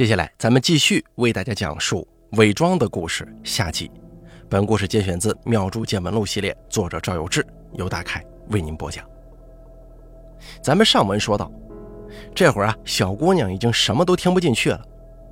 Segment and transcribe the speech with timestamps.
[0.00, 3.90] 接下来，咱们继续为大家讲述伪装的故事下集。
[4.48, 9.04] 本故事节选自《妙珠见闻录》系列，作者赵有志，由大凯为您播讲。
[10.62, 11.52] 咱们上文说到，
[12.34, 14.82] 这会儿啊，小姑娘已经什么都听不进去了，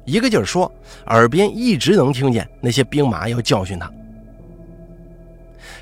[0.04, 0.70] 一个劲儿说，
[1.06, 3.90] 耳边一直能听见那些兵马要教训她。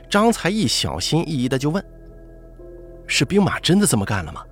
[0.08, 1.84] 张才义小心翼翼的就问
[3.08, 4.44] ：“是兵马真的这么干了吗？”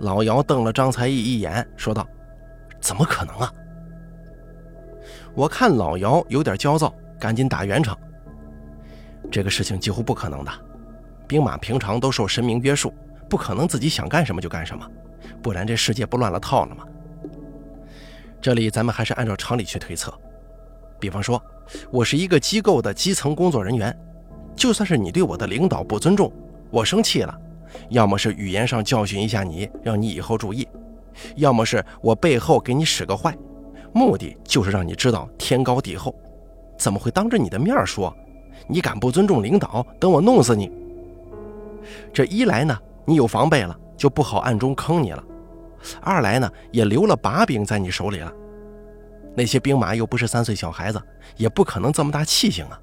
[0.00, 2.04] 老姚瞪了张才义一眼，说道。
[2.86, 3.52] 怎么可能啊！
[5.34, 7.98] 我看老姚有点焦躁，赶紧打圆场。
[9.28, 10.52] 这个事情几乎不可能的，
[11.26, 12.94] 兵马平常都受神明约束，
[13.28, 14.88] 不可能自己想干什么就干什么，
[15.42, 16.84] 不然这世界不乱了套了吗？
[18.40, 20.16] 这里咱们还是按照常理去推测，
[21.00, 21.42] 比方说，
[21.90, 23.92] 我是一个机构的基层工作人员，
[24.54, 26.32] 就算是你对我的领导不尊重，
[26.70, 27.36] 我生气了，
[27.88, 30.68] 要么是语言上教训一下你，让你以后注意。
[31.36, 33.36] 要么是我背后给你使个坏，
[33.92, 36.14] 目的就是让你知道天高地厚。
[36.78, 38.14] 怎么会当着你的面说？
[38.66, 40.70] 你敢不尊重领导，等我弄死你！
[42.12, 45.22] 这一来呢，你有防备了，就不好暗中坑你了；
[46.00, 48.32] 二来呢，也留了把柄在你手里了。
[49.34, 51.00] 那些兵马又不是三岁小孩子，
[51.36, 52.80] 也不可能这么大气性啊。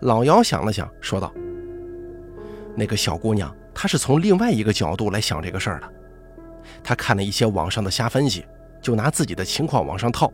[0.00, 1.32] 老姚想了想，说道
[2.76, 5.92] ：“那个小姑娘，她是从另外一个角度来想这个事儿的。”
[6.84, 8.44] 他看了一些网上的瞎分析，
[8.80, 10.32] 就拿自己的情况往上套。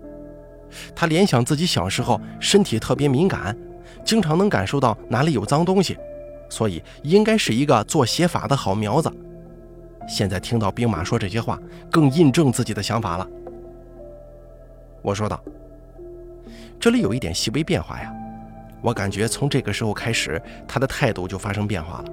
[0.95, 3.57] 他联想自己小时候身体特别敏感，
[4.05, 5.97] 经常能感受到哪里有脏东西，
[6.51, 9.11] 所以应该是一个做邪法的好苗子。
[10.07, 11.59] 现在听到兵马说这些话，
[11.91, 13.27] 更印证自己的想法了。
[15.03, 15.43] 我说道
[16.81, 18.13] ：“这里有一点细微变化呀，
[18.83, 22.05] 我感觉从这个时候开始，他的态度就发生变化了。”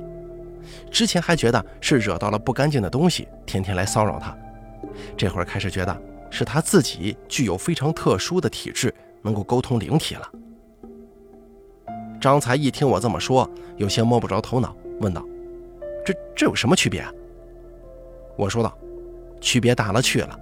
[0.92, 4.36] 之前还觉得是惹到了不干净的东西，天天来骚扰他，
[5.18, 10.30] 这会儿开始觉得是他自己具有非常特殊的体质，能够沟通灵体了。
[12.20, 15.24] 张才一听我这么说，有些摸不着头脑，问道
[16.04, 17.12] ：“这这有什么区别啊？”
[18.36, 18.76] 我说道
[19.40, 20.40] ：“区别大了去了，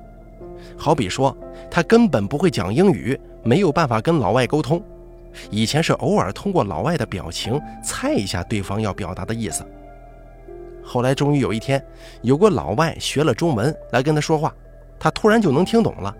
[0.78, 1.36] 好比说
[1.70, 4.82] 他根本不会讲英语，没有办法跟老外沟通，
[5.52, 9.66] 以前是偶尔通过老外的表情猜一下对方要表达的意思。”
[10.84, 11.84] 后来终于有一天，
[12.22, 14.54] 有个老外学了中文来跟他说话，
[15.00, 16.16] 他突然就能听懂了。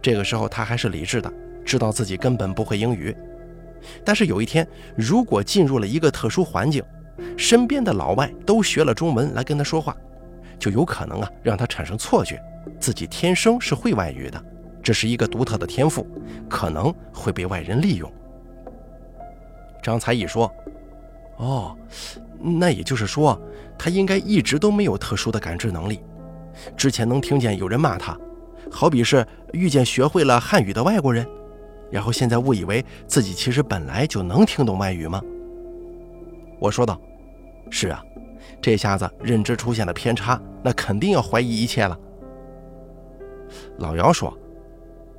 [0.00, 1.32] 这个时候他还是理智的，
[1.64, 3.14] 知道自己根本不会英语。
[4.04, 6.82] 但是有一天，如果进入了一个特殊环境，
[7.36, 9.96] 身边的老外都学了中文来跟他说话，
[10.58, 12.40] 就有可能啊让他产生错觉，
[12.80, 14.42] 自己天生是会外语的，
[14.82, 16.06] 这是一个独特的天赋，
[16.48, 18.10] 可能会被外人利用。
[19.82, 20.52] 张才义说
[21.38, 21.76] ：“哦。”
[22.40, 23.40] 那也就是说，
[23.78, 26.00] 他应该一直都没有特殊的感知能力。
[26.76, 28.18] 之前能听见有人骂他，
[28.70, 31.26] 好比是遇见学会了汉语的外国人，
[31.90, 35.22] 然后现在误以为自己其实本来就能听懂外语吗？
[36.60, 37.00] 我说道
[37.70, 38.02] ：“是啊，
[38.60, 41.98] 这下子认知出现了偏差，那肯定要怀疑一切了。”
[43.78, 44.36] 老姚说：“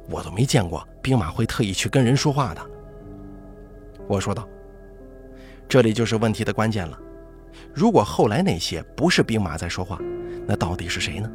[0.09, 2.62] 我都没见过兵马会特意去跟人说话的。”
[4.08, 4.47] 我说道
[5.69, 7.00] ：“这里就是问题的关键了。”
[7.74, 10.00] 如果后来那些不是兵马在说话，
[10.47, 11.30] 那到底是谁呢？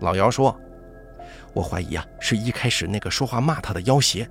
[0.00, 0.54] 老姚说
[1.54, 4.28] ：“我怀疑啊，是一开始那个说话骂他的妖邪，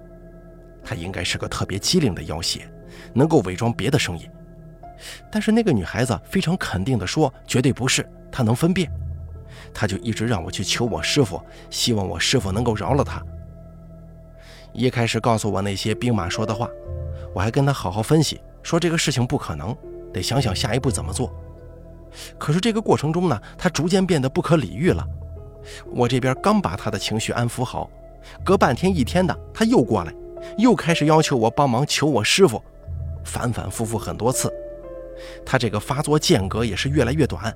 [0.83, 2.69] 他应该是个特别机灵的妖邪，
[3.13, 4.29] 能够伪装别的声音。
[5.31, 8.91] 但是那个女孩子非常肯定地说，绝对不是，她能分辨。
[9.73, 13.21] 他就一直让我去求我师傅，希望我师傅能够饶了他。
[14.71, 16.69] 一开始告诉我那些兵马说的话，
[17.33, 19.75] 我还跟他好好分析，说这个事情不可能。”
[20.13, 21.33] 得想想下一步怎么做。
[22.37, 25.03] 可是这个过程中呢，他逐渐变得不可理喻了。
[25.91, 27.89] 我这边刚把他的情绪安抚好，
[28.45, 30.13] 隔半天一天的他又过来，
[30.57, 32.61] 又开始要求我帮忙求我师傅，
[33.23, 34.53] 反反复复很多次。
[35.45, 37.55] 他这个发作间隔也是越来越短，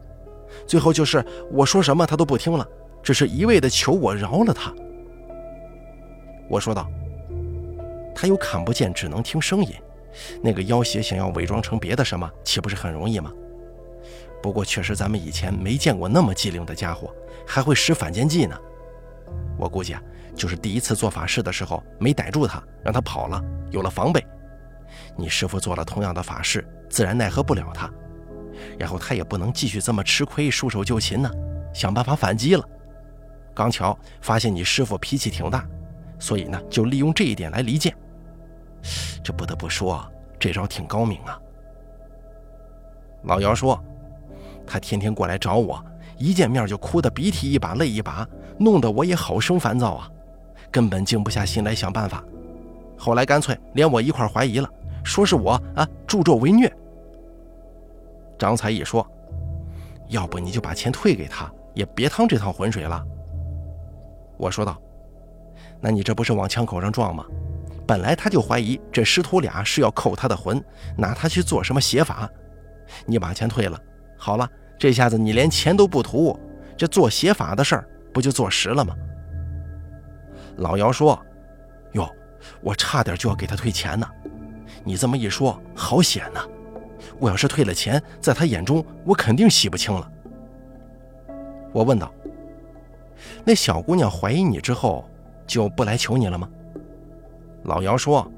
[0.66, 2.68] 最后就是我说什么他都不听了，
[3.04, 4.74] 只是一味的求我饶了他。
[6.50, 6.90] 我说道
[8.16, 9.72] ：“他又看不见，只能听声音。”
[10.42, 13.32] 那个妖邪想要伪装成别的什么，岂不是很容易吗？
[14.42, 17.14] 不过确实，咱们以前没见过那么机灵的家伙，
[17.46, 18.58] 还会使反间计呢。
[19.58, 20.02] 我估计啊，
[20.36, 24.26] 就是第一次做法事的时候没逮住他，让他跑了，有了防备。
[25.16, 27.92] 你师傅做了同样的法事，自然奈何不了他。
[28.78, 31.30] 然后他也不能继续这么吃亏，束手就擒呢，
[31.74, 32.64] 想办法反击了。
[33.54, 35.68] 刚巧发现你师傅脾气挺大，
[36.20, 37.94] 所以呢，就利用这一点来离间。
[39.24, 40.06] 这不得不说，
[40.40, 41.40] 这招挺高明啊。
[43.24, 43.84] 老姚说，
[44.66, 45.84] 他天天过来找我，
[46.18, 50.12] 一见面就哭得鼻涕一把泪一把，弄得我也好生烦躁啊，
[50.72, 52.24] 根本静不下心来想办法。
[52.98, 54.70] 后来干脆连我一块怀疑了，
[55.04, 56.72] 说是我啊助纣为虐。
[58.40, 59.06] 张才义说
[60.10, 63.04] ：“要不你就把钱退给他，也别趟这趟浑水了。”
[64.38, 64.80] 我说道
[65.82, 67.26] ：“那你这不是往枪口上撞吗？
[67.88, 70.62] 本来他就怀疑这师徒俩是要扣他的魂，
[70.98, 72.30] 拿他去做什么邪法。
[73.06, 73.82] 你把钱退了，
[74.18, 76.38] 好了，这下子你连钱都不图，
[76.76, 78.94] 这做邪法的事儿不就坐实了吗？”
[80.58, 81.18] 老姚说
[81.94, 82.10] ：“哟，
[82.62, 84.06] 我差点就要给他退钱呢，
[84.84, 86.42] 你这么一说，好险呐！
[87.20, 90.12] 我要是退了钱，在他眼中我肯定洗不清了。”
[91.72, 92.12] 我问道。
[93.44, 95.10] 那小姑娘怀疑你之后，
[95.46, 96.50] 就不来求你了吗？
[97.64, 98.30] 老姚说：“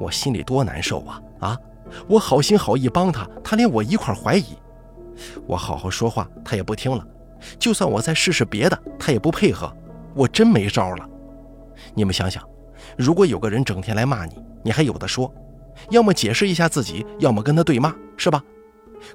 [0.00, 1.22] 我心里多难受啊！
[1.40, 1.58] 啊，
[2.06, 4.56] 我好心好意帮他，他连我一块怀疑。
[5.46, 7.04] 我好好说话，他也不听了。
[7.58, 9.72] 就算我再试试别的，他也不配合。
[10.14, 11.08] 我真没招了。
[11.94, 12.42] 你们想想，
[12.96, 15.32] 如果有个人整天来骂你，你还有的说，
[15.90, 18.42] 要么解释一下自己，要么跟他对骂，是吧？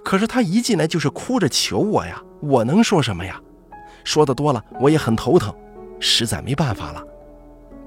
[0.04, 3.40] 可是他一进来就是哭着求我呀，我能说什么呀？”
[4.04, 5.54] 说的多了，我也很头疼，
[6.00, 7.02] 实在没办法了，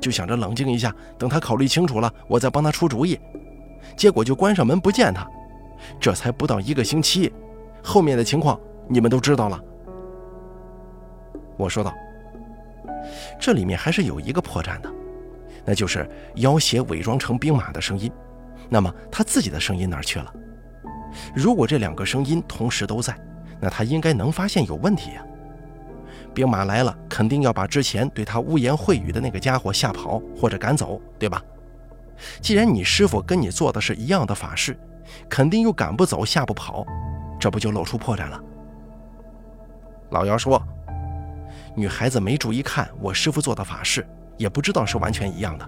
[0.01, 3.19] 就想着冷静一下，等他考虑清楚了，我再帮他出主意。
[3.97, 5.27] 结果就关上门不见他，
[6.01, 7.33] 这才不到一个星期，
[7.83, 9.61] 后面的情况你们都知道了。
[11.57, 11.95] 我说道
[13.41, 14.93] ：“这里面还是有一个破绽的，
[15.65, 18.11] 那就是妖邪伪装成兵马的声音。
[18.69, 20.33] 那么他自己的声音哪去了？
[21.35, 23.17] 如果这两个声音同时都在，
[23.61, 25.25] 那他应该能发现有问题呀。”
[26.37, 31.43] 兵马来了，肯定要把之前对他污言秽语的那个家伙吓跑或者赶走，对吧？
[32.43, 34.79] 既然你师傅跟你做的是一样的法事，
[35.31, 36.85] 肯定又赶不走、吓不跑，
[37.41, 38.39] 这不就露出破绽了？
[40.11, 40.63] 老姚说
[41.75, 44.07] ：“女孩子没注意看我师傅做的法事，
[44.37, 45.67] 也不知道是完全一样的。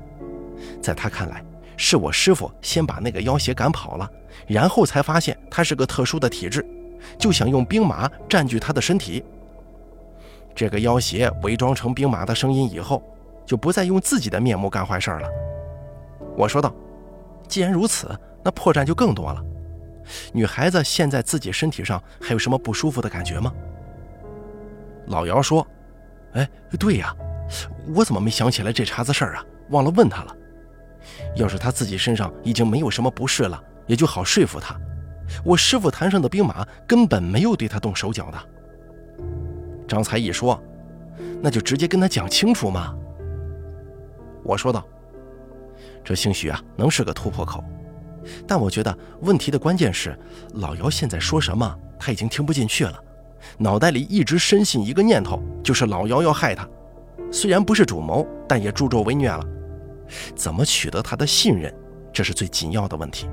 [0.83, 1.43] 在他看来，
[1.79, 4.07] 是我师傅先把那个妖邪赶跑了，
[4.47, 6.63] 然后才发现他是个特殊的体质，
[7.19, 9.25] 就想用兵马占据他的身体。”
[10.59, 13.01] 这个妖邪伪装成兵马的声音以后，
[13.47, 15.29] 就不再用自己的面目干坏事了。
[16.37, 16.75] 我说道
[17.47, 18.11] ：“既然如此，
[18.43, 19.41] 那破绽就更多了。
[20.33, 23.53] 女孩子现在自己身体上还有什么不舒服的感觉吗？”
[25.07, 25.65] 老姚说
[26.35, 27.15] ：“哎，对呀，
[27.95, 29.47] 我怎么没想起来这茬子事儿啊？
[29.71, 30.37] 忘了问他了。
[31.37, 34.77] 要是她自己身上已经没有什么不适了，也就好说服她。
[35.45, 38.39] 我师傅坛上的兵马根本没有对她动手脚的。”
[39.89, 40.63] 张才义说
[41.43, 42.95] ：“那就直接跟他讲清楚嘛。”
[44.45, 44.87] 我说道
[46.05, 47.65] ：“这兴许啊能是个突破口，
[48.47, 50.17] 但我觉得问题的关键是
[50.55, 53.03] 老姚现在说什么他已经听不进去了，
[53.59, 56.69] 脑袋里一直深信一个念头，就是老姚要害他。
[57.33, 59.45] 虽然不是主谋，但也助纣为虐了。
[60.35, 61.75] 怎么取得他的信任，
[62.13, 63.29] 这是最紧要的问题。”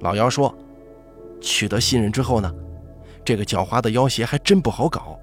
[0.00, 0.54] 老姚说
[1.40, 2.52] ：“取得信任之后呢？”
[3.28, 5.20] 这个狡猾的妖邪还真不好搞，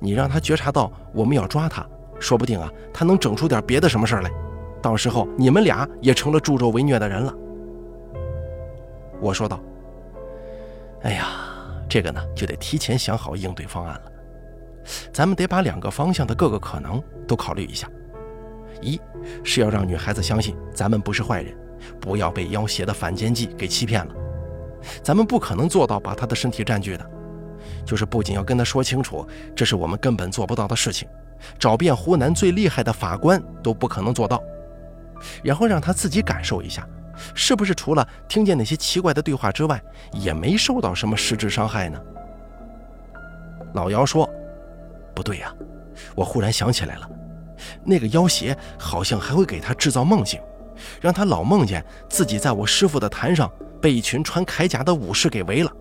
[0.00, 1.86] 你让他觉察到我们要抓他，
[2.18, 4.30] 说不定啊，他能整出点别的什么事来，
[4.82, 7.32] 到时候你们俩也成了助纣为虐的人了。
[9.20, 9.60] 我说道
[11.02, 11.28] ：“哎呀，
[11.88, 14.12] 这个呢，就得提前想好应对方案了。
[15.12, 17.88] 咱们得把两个方向的各个可能都考虑一下。
[18.80, 19.00] 一
[19.44, 21.56] 是要让女孩子相信咱们不是坏人，
[22.00, 24.12] 不要被妖邪的反间计给欺骗了。”
[25.00, 27.10] 咱们不可能做到把他的身体占据的，
[27.84, 31.08] 就是不仅要跟他说清楚，这是我们根本做不到的事情，
[31.58, 34.42] 找遍湖南最厉害的法官都不可能做到，
[35.42, 36.86] 然后让他自己感受一下，
[37.34, 42.00] 是不是除了听见那些奇怪的对话之外，也没受到什么实质伤害呢？
[43.74, 44.28] 老姚说
[45.14, 45.54] ：“不对呀，
[46.14, 47.10] 我忽然想起来了，
[47.84, 50.40] 那个妖邪好像还会给他制造梦境，
[51.00, 53.50] 让他老梦见自己在我师傅的坛上。”
[53.82, 55.72] 被一群穿铠甲的武士给围了。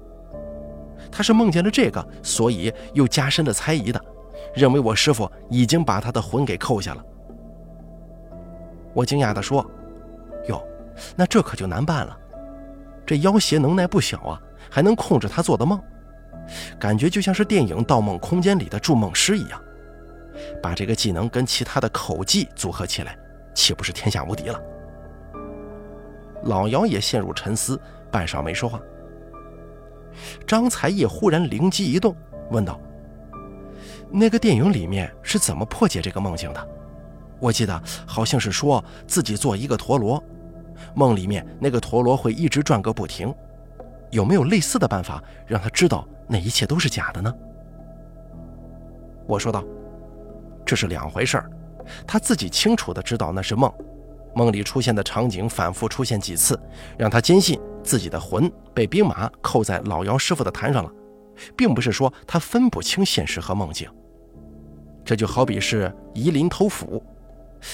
[1.12, 4.02] 他是梦见了这个，所以又加深了猜疑的，
[4.56, 7.06] 认为我师傅已经把他的魂给扣下了。
[8.94, 9.66] 我惊讶地说
[10.48, 10.62] ：“哟，
[11.16, 12.18] 那这可就难办了。
[13.06, 15.82] 这妖邪能耐不小啊，还能控制他做的梦，
[16.80, 19.62] 感觉就像是电影《盗梦空间》里的筑梦师一样。
[20.62, 23.18] 把这个技能跟其他的口技组合起来，
[23.54, 24.62] 岂不是天下无敌了？”
[26.44, 28.80] 老姚也陷入沉思，半晌没说话。
[30.46, 32.16] 张才义忽然灵机一动，
[32.50, 32.80] 问道
[34.12, 36.68] ：“那个电影里面是怎么破解这个梦境的？
[37.40, 40.24] 我记得好像是说自己做一个陀螺，
[40.94, 43.34] 梦里面那个陀螺会一直转个不停。
[44.12, 47.34] 有没有类似的办法让他知道那一切都是假的呢？
[49.26, 49.64] 我说道
[50.66, 51.50] ：“这是两回事儿。
[52.06, 53.74] 他自己清楚的知道那是梦，
[54.34, 56.60] 梦里出现的场景反复出现几次，
[56.98, 60.92] 让他坚信自己的魂被兵马扣在老姚师傅的坛上了，
[61.56, 63.90] 并不是说他分不清现实和梦境。
[65.04, 67.04] 这就好比是夷邻偷斧，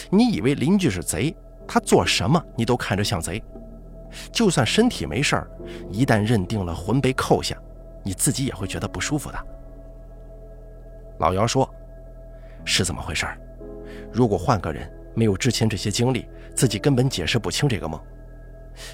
[0.09, 1.35] 你以为邻居是贼，
[1.67, 3.43] 他做什么你都看着像贼。
[4.31, 5.51] 就算身体没事儿，
[5.91, 7.57] 一旦认定了魂被扣下，
[8.03, 9.37] 你自己也会觉得不舒服的。”
[11.19, 11.69] 老姚说
[12.63, 13.27] ：“是这么回事。
[14.11, 16.25] 如果换个人，没有之前这些经历，
[16.57, 18.01] 自己根本解释不清这个梦。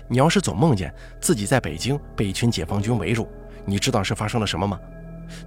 [0.07, 3.27] 你要是总梦见自己在北京被一群解放军围住，
[3.65, 4.77] 你知道是发生了什么吗？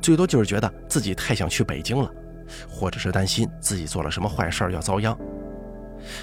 [0.01, 2.11] 最多就是觉得自己太想去北京了，
[2.69, 5.17] 或者是担心自己做了什么坏事要遭殃。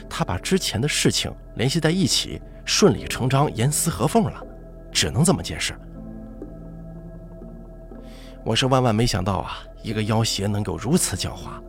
[0.10, 4.44] 他把之前的事情联系在一起，顺理成章，严丝合缝了，
[4.92, 5.76] 只能这么解释。
[8.44, 11.62] 我是万万没想到啊！”一个妖邪能够如此狡猾，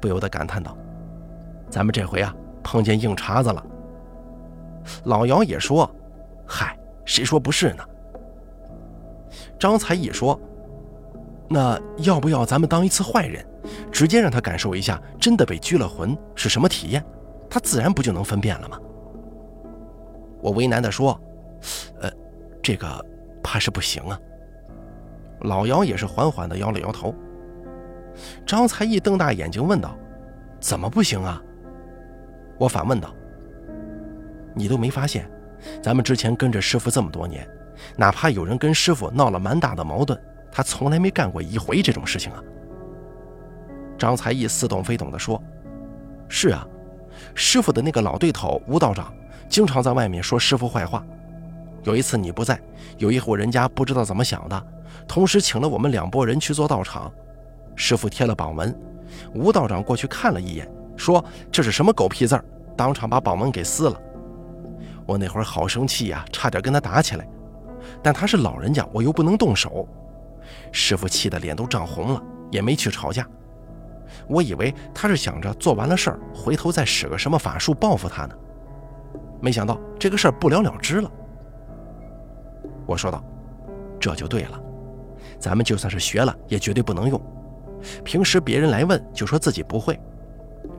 [0.00, 0.76] 不由得感叹道
[1.70, 2.34] ：“咱们这回啊，
[2.66, 3.64] 碰见硬茬子了。”
[5.04, 5.88] 老姚也说
[6.46, 7.84] ：“嗨，谁说不是呢？”
[9.58, 10.38] 张才义说
[11.48, 13.46] ：“那要不要咱们当一次坏人，
[13.90, 17.04] 直接让他感受一下真的被拘了魂是什么体验？
[17.48, 18.78] 他自然不就能分辨了吗？”
[20.42, 21.18] 我为难地说
[22.00, 22.10] ：“呃，
[22.62, 23.04] 这个
[23.42, 24.18] 怕是不行啊。”
[25.40, 27.14] 老姚也是缓缓地摇了摇头。
[28.46, 29.94] 张才义瞪大眼睛问道
[30.60, 31.42] ：“怎么不行啊？”
[32.58, 33.14] 我反问道
[34.54, 35.30] ：“你都没发现，
[35.82, 37.48] 咱们之前跟着师傅这么多年，
[37.96, 40.18] 哪怕有人跟师傅闹了蛮大的矛盾，
[40.50, 42.42] 他从来没干过一回这种事情啊？”
[43.98, 45.42] 张才义似懂非懂地说
[46.28, 46.66] ：“是啊，
[47.34, 49.12] 师傅的那个老对头吴道长，
[49.48, 51.04] 经常在外面说师傅坏话。
[51.82, 52.60] 有一次你不在，
[52.98, 54.66] 有一户人家不知道怎么想的，
[55.06, 57.12] 同时请了我们两拨人去做道场。”
[57.78, 58.74] 师傅贴了榜文，
[59.34, 60.66] 吴道长过去看了一眼，
[60.96, 62.44] 说：“这是什么狗屁字儿？”
[62.76, 64.00] 当场把榜文给撕了。
[65.06, 67.26] 我那会儿好生气呀，差点跟他打起来。
[68.02, 69.88] 但他是老人家，我又不能动手。
[70.72, 73.26] 师傅气得脸都涨红了，也没去吵架。
[74.28, 78.34] 我以为他是想着做完了事儿，回头再使个什么法术报复他呢。
[79.40, 81.10] 没想到这个事儿不了了之了。
[82.86, 83.22] 我说道
[83.98, 84.60] ：“这就对了，
[85.38, 87.20] 咱们就算是学了，也绝对不能用。”
[88.04, 89.98] 平时别人来问，就说自己不会。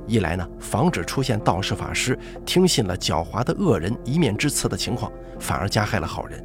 [0.08, 6.40] 一来呢，防止出现道士法师听信了狡猾的恶人一面之词的情况，反而加害了好人；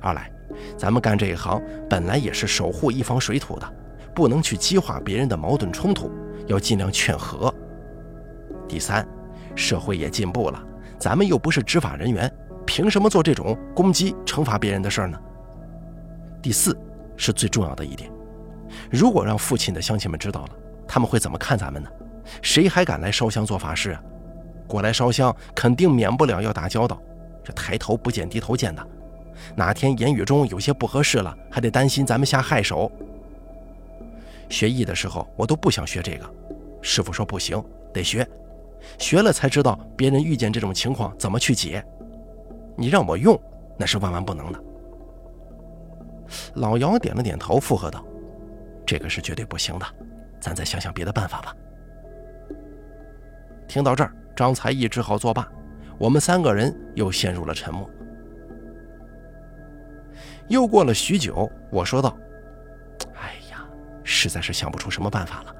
[0.00, 0.30] 二来，
[0.76, 3.72] 咱们干这一行本来也是守护一方水土的，
[4.14, 6.10] 不能去激化别人的矛盾冲突，
[6.46, 7.54] 要尽量劝和。
[8.66, 9.06] 第三，
[9.54, 10.62] 社会也进步了，
[10.98, 12.32] 咱们又不是执法人员，
[12.66, 15.18] 凭什么做这种攻击、惩罚别人的事儿呢？
[16.40, 16.74] 第四，
[17.18, 18.10] 是最重要的一点。
[18.90, 20.50] 如果让父亲的乡亲们知道了，
[20.88, 21.90] 他们会怎么看咱们呢？
[22.42, 24.02] 谁还敢来烧香做法事啊？
[24.66, 27.00] 过来烧香，肯定免不了要打交道。
[27.44, 28.86] 这抬头不见低头见的，
[29.56, 32.90] 哪天言语中有些不合适了，还得担心咱们下害手。
[34.48, 36.34] 学艺的时候，我都不想学这个，
[36.80, 37.62] 师傅说不行，
[37.92, 38.26] 得学，
[38.98, 41.84] 学了才知道别人遇见这种情况怎么去解。
[42.76, 43.38] 你让我用，
[43.76, 44.64] 那是万万不能的。
[46.54, 48.04] 老姚点了点头，附和道。
[48.86, 49.86] 这个是绝对不行的，
[50.40, 51.54] 咱再想想别的办法吧。
[53.68, 55.46] 听到这儿，张才义只好作罢，
[55.98, 57.88] 我们三个人又陷入了沉默。
[60.48, 62.16] 又过了许久，我说道
[63.14, 63.64] ：“哎呀，
[64.04, 65.54] 实在是想不出什么办法了，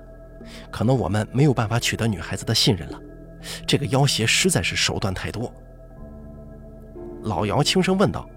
[0.71, 3.01] 可能我们没有办法取得女孩子的信任了。
[3.67, 5.53] 这个妖邪实在是手段太多。”
[7.23, 8.29] 老姚轻声问道：“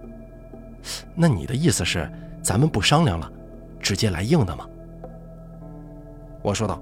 [1.15, 2.09] 那你的意思是，
[2.41, 3.29] 咱们不商量了，
[3.79, 4.65] 直接来硬的吗？”
[6.43, 6.81] 我说道：“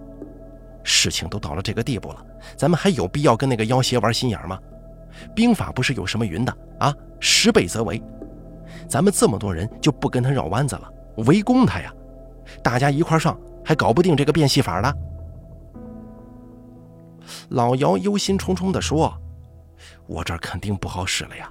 [0.83, 2.25] 事情都到了这个地步了，
[2.57, 4.59] 咱们还有必要跟那个妖邪玩心眼吗？
[5.35, 6.93] 兵法不是有什么云的啊？
[7.19, 8.01] 十倍则围。
[8.87, 10.91] 咱们这么多人就不跟他绕弯子了，
[11.25, 11.93] 围攻他呀！
[12.61, 14.93] 大家一块上，还搞不定这个变戏法了。”
[17.49, 19.13] 老姚忧心忡忡地说
[20.07, 21.49] ：“我这儿肯定不好使了呀！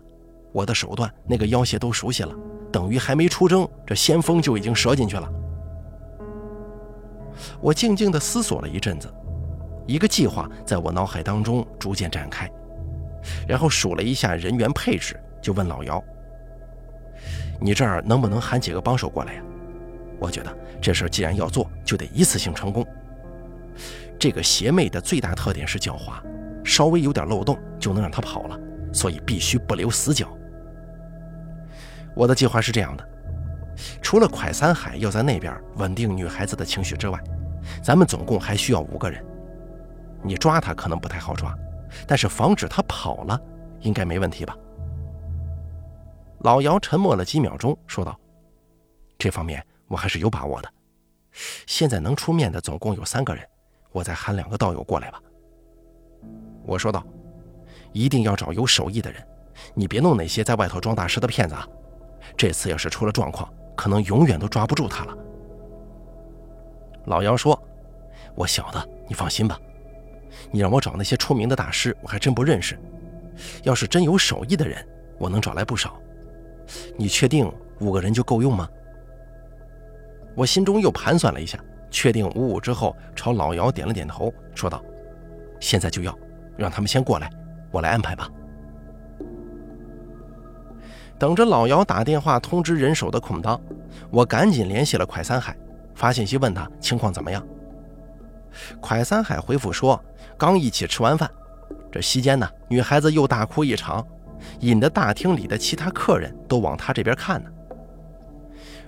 [0.53, 2.35] 我的手段那个妖邪都熟悉了，
[2.71, 5.33] 等于还没出征，这先锋就已经折进去了。”
[7.61, 9.12] 我静静地思索了一阵子，
[9.87, 12.51] 一个计划在我脑海当中逐渐展开，
[13.47, 16.03] 然后数了一下人员配置，就问老姚
[17.61, 19.43] ：“你这儿能不能喊几个帮手过来呀？
[20.19, 22.87] 我觉得这事儿既然要做，就得一次性成功。
[24.19, 26.23] 这个邪魅的最大特点是狡猾，
[26.65, 28.57] 稍微有点漏洞就能让他跑了，
[28.93, 30.29] 所以必须不留死角。
[32.15, 33.09] 我的计划是这样的：
[34.01, 37.19] 除了蒯三海要在那边稳定女孩子的情绪之外，
[37.83, 39.25] 咱们总共还需要五个人。
[40.23, 41.57] 你抓他可能不太好抓，
[42.07, 43.41] 但是防止他跑了，
[43.81, 44.57] 应该没问题吧？
[46.41, 48.19] 老姚沉默了几秒钟，说道
[49.19, 50.69] ：“这方面我还是有把握的。
[51.67, 53.45] 现在能出面的总共有三个人，
[53.93, 55.21] 我再喊两个道友过来吧。”
[56.67, 57.05] 我说道
[57.93, 59.25] ：“一定要找有手艺的人，
[59.75, 61.67] 你别弄那些在外头装大师的骗子啊！
[62.37, 65.17] 这次要是出了状况，可能永远都抓不住他了。”
[67.07, 67.61] 老姚说
[68.35, 69.59] ：“我晓得，你放心吧。
[70.50, 72.79] 你让我找那些出名的大师，我还真不认识。
[73.64, 74.87] 要是真有手艺的人，
[75.19, 76.00] 我能找来不少。”
[76.97, 78.69] 你确定五个人就够用吗？
[80.37, 81.59] 我心中又盘算了一下，
[81.91, 84.83] 确定五五之后，朝老姚点了点头，说道
[85.61, 86.17] ：“现在就要，
[86.57, 87.29] 让他们先过来，
[87.71, 88.31] 我来安排吧。”
[91.23, 93.61] 等着老姚打电话通知人手的空当，
[94.11, 95.57] 我赶紧联系了蒯三海，
[95.95, 97.41] 发信息问他情况怎么样。
[98.81, 100.02] 蒯三海回复说
[100.37, 101.31] ：“刚一起吃完饭，
[101.93, 104.05] 这席间呢，女孩子又大哭一场。”
[104.59, 107.49] 引得大厅里的其他客人都往他这边看呢。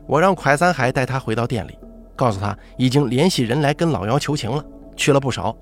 [0.04, 1.78] 我让蒯三海带他回到店里，
[2.16, 4.64] 告诉他已经联系人来跟老姚求情了，
[4.96, 5.56] 去了不少。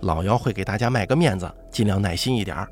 [0.00, 2.68] 老姚会给大家卖个面子，尽量耐心一点儿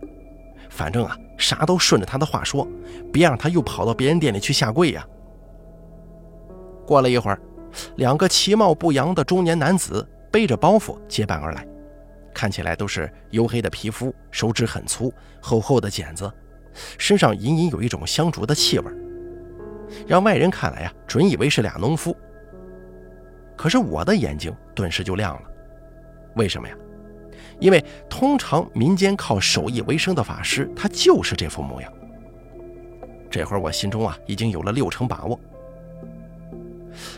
[0.69, 2.67] 反正啊，啥都顺着他的话说，
[3.13, 5.07] 别让他又跑到别人店里去下跪呀。
[6.87, 7.39] 过了一会儿，
[7.97, 11.67] 两个其貌不扬的中年男子背着包袱结伴而来，
[12.33, 16.33] 看起来都是黝黑的皮肤，手指很粗，厚厚的茧子。
[16.97, 18.91] 身上隐隐有一种香烛的气味，
[20.07, 22.17] 让外人看来呀，准以为是俩农夫。
[23.55, 25.43] 可是我的眼睛顿时就亮了，
[26.37, 26.75] 为什么呀？
[27.61, 31.93] 因为通常民间靠手艺为生的法师，他就是这副模样。
[33.31, 35.39] 这会儿我心中啊，已经有了六成把握。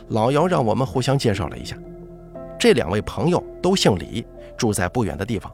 [0.08, 1.76] 老姚让我们互相介绍了一下，
[2.58, 4.26] 这两位朋友都姓李，
[4.56, 5.52] 住在不远的地方，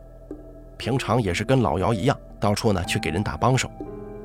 [0.76, 3.70] 平常也是跟老姚一样，到处呢去给人打帮手。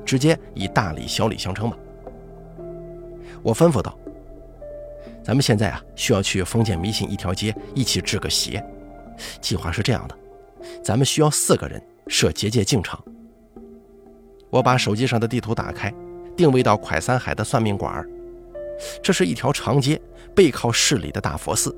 [0.04, 1.76] 直接以大李、小李相称吧。
[3.42, 3.94] 我吩咐道
[5.22, 8.64] ：“咱们现在啊，需要去封建迷信一条街一起治个邪。
[9.40, 10.16] 计划是这样的，
[10.82, 13.02] 咱们需要四个人设结界进场。”
[14.50, 15.92] 我把手机上的地图打开，
[16.36, 18.04] 定位到蒯三海的算命馆。
[19.02, 20.00] 这是一条长街，
[20.34, 21.76] 背靠市里的大佛寺。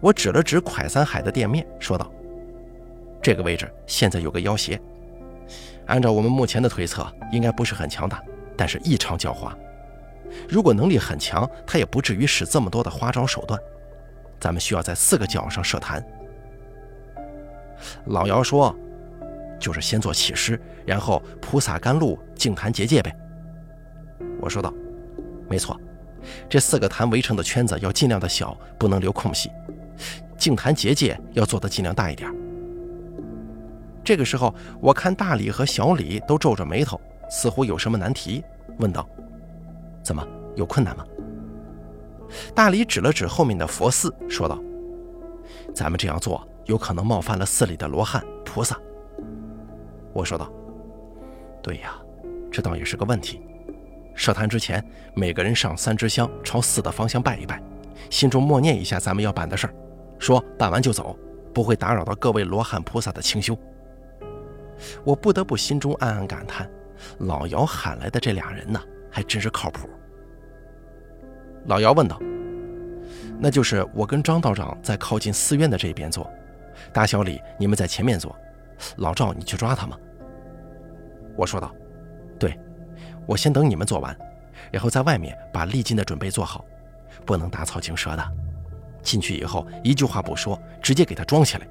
[0.00, 2.10] 我指了指蒯三海的店面，说道
[3.20, 4.80] ：“这个位置现在有个妖邪。”
[5.86, 8.22] 按照我们目前的推测，应该不是很强大，
[8.56, 9.52] 但是异常狡猾。
[10.48, 13.58] 如果能力很强，他也不至于使这么多的花招手段。
[14.38, 16.00] 咱们需要在四个角上设坛。
[18.06, 18.74] 老姚说
[19.58, 23.14] ：“就是先做起尸，然后菩萨甘露、净坛结界呗。”
[24.40, 24.72] 我说道
[25.48, 25.78] ：“没错，
[26.48, 29.50] 这四个坛围成的圈子要尽量的小，不能留空隙。
[30.38, 32.32] 净坛结界要做的尽量大一点。”
[34.02, 36.98] 这个时候，我看大李和小李都皱着眉头，
[37.30, 38.42] 似乎有什么难题，
[38.78, 39.08] 问道
[40.02, 41.04] ：“怎么有困难吗？”
[42.54, 44.58] 大李指了指后面的佛寺，说道
[45.74, 48.78] ：“咱们这样做有可能冒犯了寺里的罗汉菩萨。”
[50.12, 50.50] 我说道
[51.62, 51.94] ：“对呀，
[52.50, 53.40] 这倒也是个问题。
[54.14, 57.62] 设坛之前，每个人上三支香，朝寺的方向拜一拜，
[58.10, 59.74] 心中默念一下咱们要办的事儿，
[60.18, 61.16] 说办完就走，
[61.54, 63.56] 不会打扰到各位罗汉菩萨的清修。”
[65.04, 66.68] 我不得不心中暗暗感叹：
[67.18, 69.88] 老姚喊来的这俩人呢，还真是靠谱。
[71.66, 72.18] 老姚问道
[73.38, 76.30] ：“那就是我跟张道长在靠近寺院的这边坐，
[76.92, 78.36] 大小李你们在前面做，
[78.96, 79.96] 老赵你去抓他吗？”
[81.36, 81.74] 我说道
[82.38, 82.58] ：“对，
[83.26, 84.16] 我先等你们做完，
[84.70, 86.64] 然后在外面把历尽的准备做好，
[87.24, 88.32] 不能打草惊蛇的。
[89.02, 91.66] 进去以后一句话不说，直接给他装起来，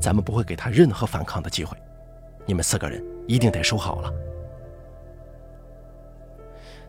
[0.00, 1.76] 咱们不会给他任何反抗的机会。”
[2.44, 4.12] 你们四个人一定得收好了。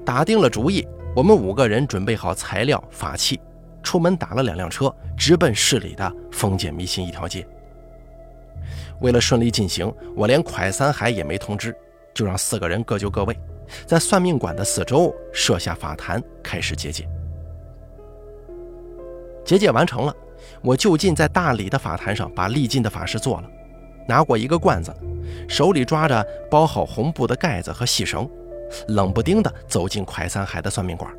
[0.05, 3.39] 打定了主意，我们五个人准备好材料、法器，
[3.81, 7.45] 出门打了两辆车，直奔市里的封建迷信一条街。
[9.01, 11.75] 为了顺利进行，我连蒯三海也没通知，
[12.13, 13.39] 就让四个人各就各位，
[13.85, 17.07] 在算命馆的四周设下法坛，开始结界。
[19.45, 20.13] 结界完成了，
[20.61, 23.49] 我就近在大理的法坛上把历尽的法事做了，
[24.07, 24.93] 拿过一个罐子。
[25.47, 28.29] 手里抓着包好红布的盖子和细绳，
[28.89, 31.11] 冷不丁地走进蒯三海的算命馆。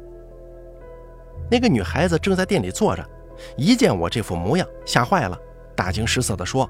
[1.48, 3.08] 那个女孩子正在店里坐着，
[3.56, 5.38] 一见我这副模样，吓坏了，
[5.76, 6.68] 大惊失色地说：“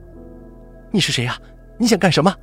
[0.93, 1.39] 你是谁呀？
[1.79, 2.35] 你想干什么？”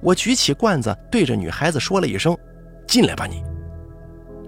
[0.00, 2.36] 我举起罐子，对着女孩子说了一声
[2.86, 3.42] ：“进来吧，你。”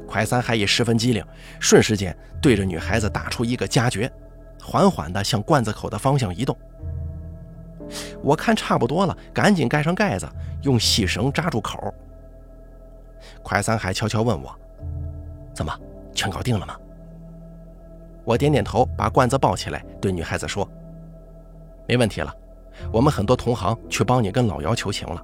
[0.07, 1.25] 快三海也十分机灵，
[1.61, 4.11] 瞬时间对着女孩子打出一个夹诀，
[4.63, 6.57] 缓缓地向罐子口的方向移动。
[8.23, 10.27] 我看差不多了，赶紧盖上盖子，
[10.63, 11.93] 用细绳扎住口。
[13.43, 14.59] 快三海悄悄问我
[15.55, 15.79] ：“怎么，
[16.19, 16.77] 全搞定了吗？”
[18.27, 20.69] 我点点头，把罐子抱起来，对女孩子说
[21.87, 22.35] ：“没问题了，
[22.93, 25.23] 我们很多同行去帮你跟老姚求情了，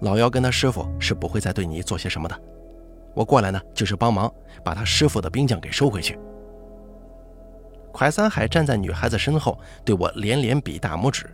[0.00, 2.38] 老姚跟他师傅是不会再对你做些什么的。”
[3.14, 6.18] 我过来呢，就是帮忙把他师傅的兵将给收回去。
[7.92, 11.26] 蒯三海站在女孩子身后，对我连连比大拇指。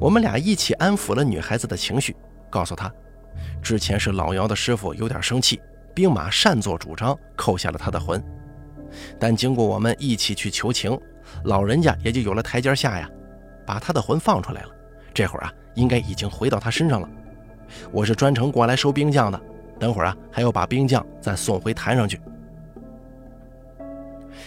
[0.00, 2.16] 我们俩一起安抚了女孩子的情绪，
[2.50, 2.90] 告诉她，
[3.62, 5.60] 之前是老姚的师傅有点生气，
[5.98, 8.22] 兵马擅作主张，扣下了他的魂。
[9.18, 10.96] 但经过我们一起去求情，
[11.42, 13.10] 老人家也就有了台阶下呀，
[13.66, 14.68] 把他的魂放出来了。
[15.12, 17.10] 这会儿啊，应该已经回到他身上了。
[17.90, 19.40] 我是专程过来收兵将的。
[19.76, 22.20] 等会儿啊，还要把兵将再送回坛上去。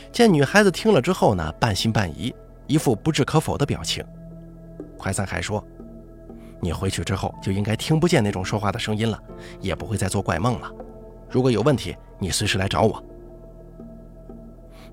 [0.10, 2.34] 见女孩子听了之后呢，半信半疑，
[2.66, 4.02] 一副不置可否的表情。
[4.98, 5.62] 快三海说
[6.62, 9.22] ：“你回去之后就应该听不见那种说话的声音了，
[9.60, 10.72] 也不会再做怪梦了。
[11.32, 13.04] 如果有问题，你随时来找我。”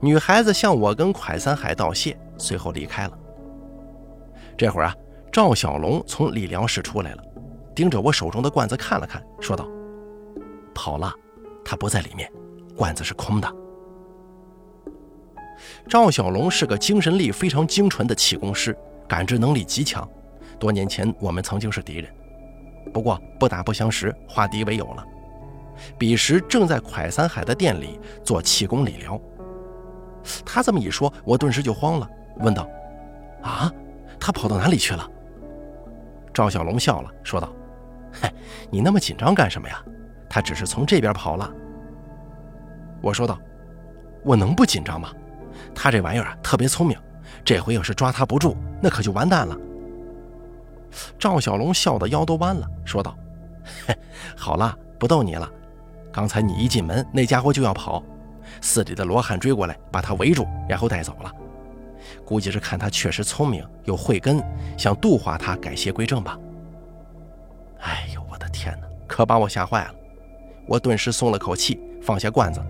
[0.01, 3.19] 女孩子向我跟蒯三海道谢，随后离开了。
[4.57, 4.95] 这会儿啊，
[5.33, 7.25] 赵小龙从理疗室出来了，
[7.75, 9.67] 盯着我手中的罐子看了看，说道。
[10.73, 11.13] 跑了，
[11.65, 12.31] 他不在里面，
[12.77, 13.53] 罐子是空的。
[15.89, 18.77] 赵小龙是个精神力非常精纯的气功师，
[19.09, 20.09] 感知能力极强。
[20.61, 22.09] 多年前我们曾经是敌人，
[22.93, 25.05] 不过不打不相识，化敌为友了。
[25.99, 29.21] 彼时正在蒯三海的店里做气功理疗。
[30.45, 32.69] 他这么一说，我顿时就慌了，问道
[33.43, 33.73] ：“啊，
[34.19, 35.09] 他跑到哪里去了？”
[36.35, 37.53] 赵小龙笑了，说道
[38.21, 38.33] ：“嘿，
[38.71, 39.83] 你那么紧张干什么呀？”
[40.29, 41.51] 他只是从这边跑了，
[43.01, 43.39] 我说道
[44.23, 45.11] ：“我能不紧张吗？
[45.75, 46.99] 他这玩意儿啊特别聪明，
[47.45, 49.57] 这回要是抓他不住，那可就完蛋了。”
[51.19, 53.17] 赵小龙笑得腰都弯了，说道
[53.87, 53.99] ：“嘿，
[54.37, 55.51] 好了，不逗你了。
[56.19, 58.03] 刚才你一进门，那家伙就要跑，
[58.61, 61.33] 寺里的罗汉追过来，把他围住，然后带走了。
[62.25, 64.43] 估计是看他确实聪明，有慧根，
[64.77, 66.37] 想度化他改邪归正吧。”
[67.79, 69.95] 哎呦，我的天哪，可把我吓坏了。
[70.67, 72.61] 我顿时松了口气，放下罐子，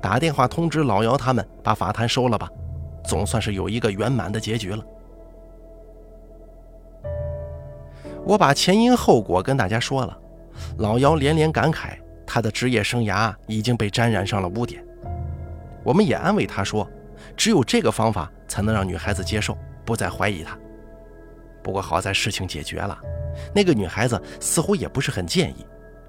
[0.00, 2.50] 打电话通知老姚他们把法坛收了吧，
[3.04, 4.84] 总算是有一个圆满的结局了。
[8.26, 10.18] 我把前因后果跟大家说了，
[10.78, 11.96] 老姚连连感慨，
[12.34, 14.82] 他的职业生涯已经被沾染上了污点。
[15.84, 16.90] 我们也安慰他说，
[17.36, 20.58] 只有这个方法才能让女孩子接受，不再怀疑他。
[21.62, 22.98] 不过好在事情解决了，
[23.54, 25.66] 那个女孩子似乎也不是很介意。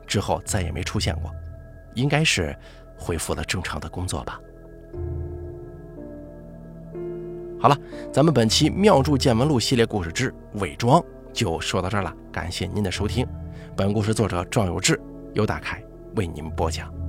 [0.08, 1.30] 之后再也没出现过，
[1.94, 2.56] 应该是
[2.98, 4.40] 恢复了正常的工作吧。
[7.60, 7.78] 好了，
[8.14, 13.28] 咱们本期《妙著见闻录》系列故事之伪装就说到这儿了，感谢您的收听。
[13.76, 14.98] 本故事作者赵有志，
[15.34, 15.84] 由大凯
[16.16, 17.03] 为您播讲。